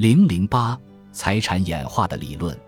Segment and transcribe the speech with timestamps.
[0.00, 0.80] 零零八
[1.12, 2.58] 财产演化的理论，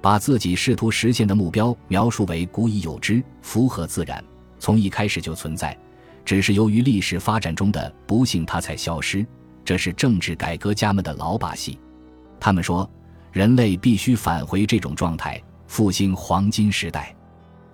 [0.00, 4.24] 把自己试图实现的目标描述为古已有之，符合自然，
[4.58, 5.76] 从一开始就存在，
[6.24, 9.26] 只是由于历史发展中的不幸，它才消失。
[9.62, 11.78] 这是政治改革家们的老把戏。
[12.40, 12.90] 他们说，
[13.30, 17.14] 人类必须返回这种状态，复兴黄金时代。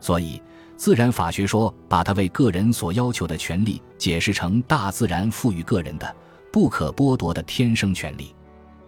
[0.01, 0.43] 所以，
[0.77, 6.17] 自然法学说把它为个人所要求的权利解释成大自然赋予个人的
[6.53, 8.35] 不可剥夺的天生权利。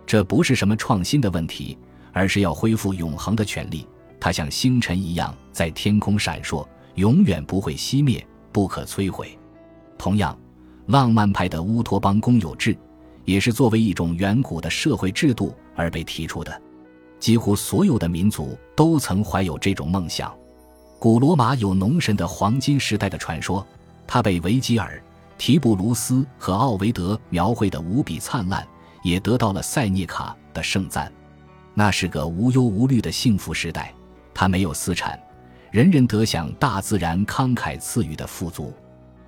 [0.08, 1.76] 这不是什么创新的问题，
[2.14, 3.86] 而是要恢复永恒的权利。
[4.18, 9.38] 它像星辰一样在天空闪烁，永远不会熄灭，不可摧毁。
[9.98, 10.34] 同样，
[10.86, 12.74] 浪漫派的乌托邦公有制，
[13.26, 16.58] 也是作为一种远古的社会制度而被提出的。
[17.20, 20.34] 几乎所有的民族都曾怀有这种梦想。
[20.98, 23.64] 古罗马有农神的黄金时代的传说，
[24.06, 24.98] 它被维吉尔、
[25.36, 28.66] 提布鲁斯和奥维德描绘得无比灿烂。
[29.08, 31.10] 也得到了塞涅卡的盛赞，
[31.72, 33.94] 那是个无忧无虑的幸福时代。
[34.34, 35.18] 他没有私产，
[35.72, 38.72] 人人得享大自然慷慨赐予的富足。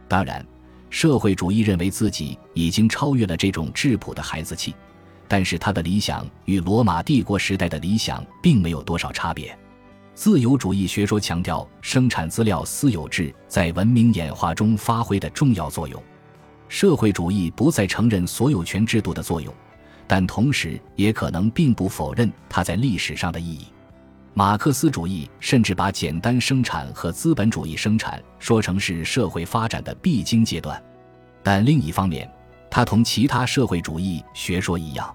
[0.06, 0.44] 当然，
[0.90, 4.74] 社会主义认为自己已经超越了这种质朴的孩子气，
[5.26, 9.56] 但是他的理想与罗马帝国时代的理想并没有多少差别。
[10.14, 16.02] 自由主义学说强调生产资料私有制在文明演化中发挥的重要作用。
[16.68, 19.52] 社会主义不再承认所有权制度的作用，
[20.12, 23.66] 但同时也可能并不否认它在历史上的意义。
[24.34, 30.82] 马克思主义甚至把简单生产和资本主义生产说成是社会发展的必经阶段，
[31.44, 32.28] 但另一方面，
[32.68, 35.14] 它同其他社会主义学说一样，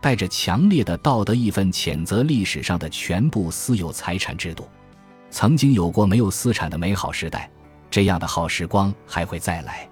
[0.00, 4.68] 带着强烈的道德义愤，谴责历史上的全部私有财产制度。
[5.30, 7.48] 曾经有过没有私产的美好时代，
[7.88, 9.88] 这样的好时光还会再来。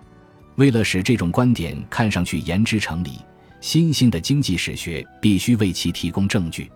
[0.56, 3.20] 为了使这种观点看上去言之成理，
[3.62, 6.68] 新兴的经济史学必须为其提供证据。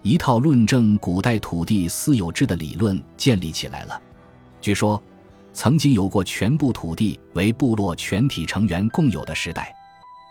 [0.00, 4.00] 一套论证古代土地私有制的理论建立起来了。
[4.58, 5.00] 据说，
[5.52, 9.74] 曾经有过全部土地为部落全体成员共有的时代，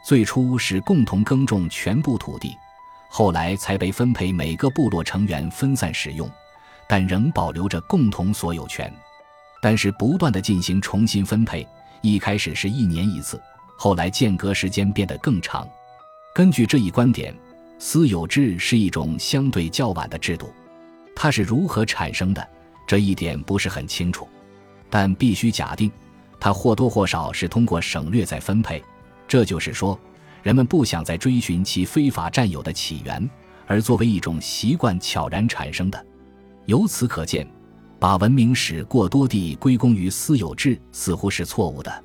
[0.04, 2.56] 最初是共同耕种全部土地，
[3.08, 6.28] 后来才被分配每个部落成员分散使用，
[6.90, 8.92] 但仍保留着共同所有权。
[9.62, 11.66] 但是不断的进行重新分配。
[12.02, 13.40] 一开始是一年一次，
[13.78, 15.70] 后来间隔时间变得更长。
[16.34, 17.36] 根据这一观点，
[17.78, 20.50] 私有制是一种相对较晚的制度。
[21.14, 22.48] 它是如何产生的，
[22.88, 24.28] 这一点不是很清楚，
[24.90, 25.92] 但必须假定，
[26.40, 28.82] 它或多或少是通过省略再分配。
[29.28, 30.00] 这就是说，
[30.42, 33.30] 人们不想再追寻其非法占有的起源，
[33.68, 36.06] 而作为一种习惯悄然产生的。
[36.66, 37.46] 由此可见。
[38.00, 42.04] 把文明史过多地归功于私有制似乎是错误的。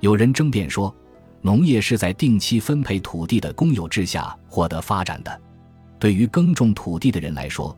[0.00, 0.92] 有人争辩说，
[1.40, 5.40] 农业是在定期分配土地的公有制下获得发展的。
[5.98, 7.76] 对于耕种土地的人来说，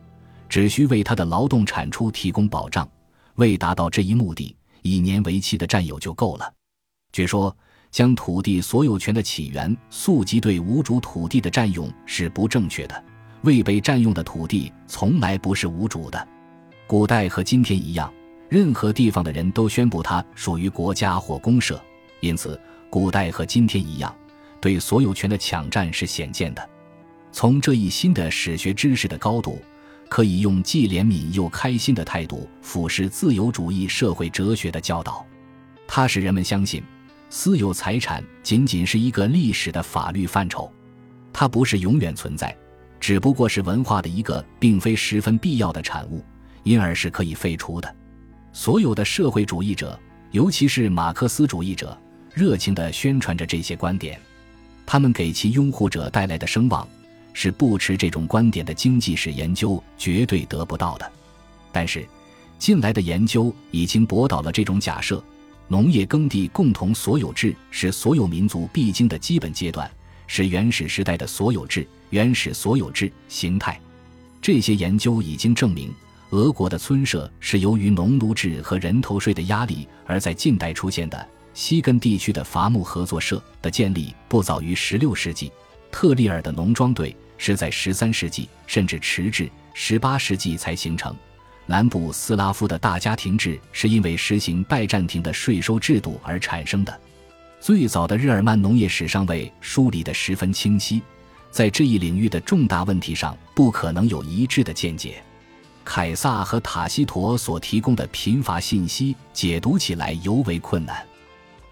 [0.49, 2.87] 只需为他的劳动产出提供保障。
[3.35, 6.53] 为达到这一目的，一年为期的占有就够了。
[7.11, 7.55] 据说，
[7.89, 13.03] 将土地所有权的起源溯及对无主土地的占用是不正确的。
[13.43, 16.27] 未被占用的土地从来不是无主的。
[16.85, 18.13] 古代和今天一样，
[18.49, 21.81] 任何地方的人都宣布它属于国家或公社，
[22.19, 22.59] 因此，
[22.91, 24.13] 古代和今天一样，
[24.59, 26.69] 对所有权的抢占是显见的。
[27.31, 29.61] 从这一新的史学知识的高度，
[30.09, 35.25] 可以用既怜悯又开心的态度俯视自由主义社会哲学的教导。
[35.87, 36.83] 它使人们相信，
[37.29, 40.69] 私有财产仅仅是一个历史的法律范畴，
[41.31, 42.53] 它不是永远存在，
[42.99, 46.21] 只不过是文化的一个并非十分必要的产物。
[46.63, 47.95] 因而是可以废除的。
[48.51, 51.97] 所有的社会主义者，尤其是马克思主义者，
[52.33, 54.19] 热情地宣传着这些观点。
[54.85, 56.87] 他们给其拥护者带来的声望，
[57.33, 61.11] 是不持这种观点的经济史研究绝对得不到的。
[61.71, 62.05] 但是，
[62.59, 65.23] 近来的研究已经驳倒了这种假设。
[65.67, 69.89] 农业耕地共同所有制是所有民族必经的基本阶段，
[70.27, 73.79] 是原始时代的所有制、原始所有制形态。
[74.41, 75.89] 这些研究已经证明。
[76.31, 81.27] 俄国的村社是由于农奴制和人头税的压力而在近代出现的。
[81.53, 85.51] 西根地区的伐木合作社的建立不早于16世纪，
[85.91, 91.15] 特利尔的农庄队是在13世纪甚至迟至18世纪才形成。
[91.65, 96.99] 南部斯拉夫的大家庭制是因为实行拜占庭的税收制度而产生的。
[97.59, 101.01] 最早的日耳曼农业史尚未梳理得十分清晰，
[101.51, 105.23] 在这一领域的重大问题上不可能有一致的见解。
[105.85, 111.05] 凯撒和塔西佗所提供的贫乏信息解读起来尤为困难，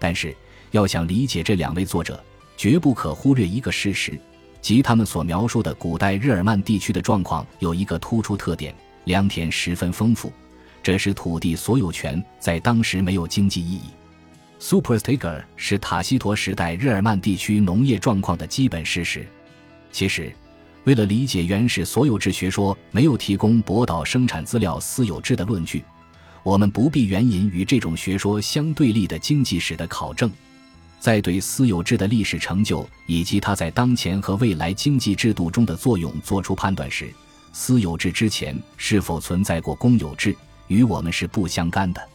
[0.00, 0.34] 但是
[0.72, 2.20] 要想理解这两位作者，
[2.56, 4.18] 绝不可忽略一个事实：
[4.60, 8.74] 即他们所描述的古代日耳曼地区的状况有一个突出特点：
[9.04, 10.32] 良田十分丰富，
[10.82, 13.82] 这使土地所有权在当时没有经济意义。
[14.58, 19.26] Superstiger 是塔西佗时代日耳曼地区农业状况的基本事实。
[19.92, 20.32] 其实，
[20.84, 25.82] 为了理解原始所有制学说没有提供博导生产资料私有制的论据，
[26.42, 30.30] 我们不必援引与这种学说相对立的经济史的考证。
[30.98, 37.10] 在对私有制的历史成就以及它在当前和未来经济制度中的作用作出判断时，
[37.52, 40.36] 私有制之前是否存在过公有制，
[40.68, 42.06] 与我们是不相干的。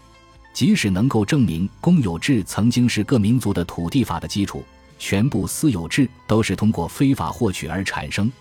[0.53, 4.63] 即使能够证明公有制曾经是各民族的土地法的基础，
[4.99, 8.31] 全部私有制都是通过非法获取而产生，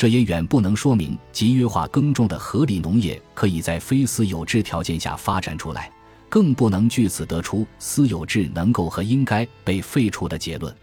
[0.00, 5.92] 这也远不能说明集约化耕种的合理农业可以在非私有制条件下发展出来，
[6.26, 10.74] 更不能据此得出私有制能够和应该被废除的结论。